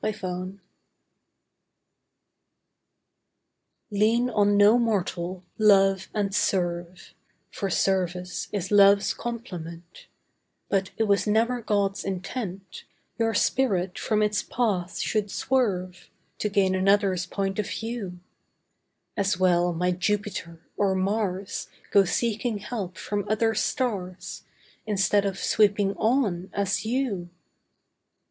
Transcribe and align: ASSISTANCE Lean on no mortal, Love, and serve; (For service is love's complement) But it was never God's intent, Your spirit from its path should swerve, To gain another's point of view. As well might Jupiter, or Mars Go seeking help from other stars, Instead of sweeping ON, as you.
ASSISTANCE 0.03 0.59
Lean 3.91 4.31
on 4.31 4.57
no 4.57 4.79
mortal, 4.79 5.43
Love, 5.59 6.07
and 6.15 6.33
serve; 6.33 7.13
(For 7.51 7.69
service 7.69 8.47
is 8.51 8.71
love's 8.71 9.13
complement) 9.13 10.07
But 10.69 10.89
it 10.97 11.03
was 11.03 11.27
never 11.27 11.61
God's 11.61 12.03
intent, 12.03 12.83
Your 13.19 13.35
spirit 13.35 13.99
from 13.99 14.23
its 14.23 14.41
path 14.41 14.97
should 14.97 15.29
swerve, 15.29 16.09
To 16.39 16.49
gain 16.49 16.73
another's 16.73 17.27
point 17.27 17.59
of 17.59 17.69
view. 17.69 18.21
As 19.15 19.37
well 19.39 19.71
might 19.71 19.99
Jupiter, 19.99 20.63
or 20.77 20.95
Mars 20.95 21.67
Go 21.91 22.05
seeking 22.05 22.57
help 22.57 22.97
from 22.97 23.23
other 23.29 23.53
stars, 23.53 24.45
Instead 24.87 25.25
of 25.27 25.37
sweeping 25.37 25.93
ON, 25.97 26.49
as 26.53 26.87
you. 26.87 27.29